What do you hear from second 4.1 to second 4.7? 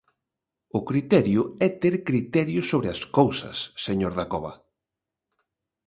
Dacova.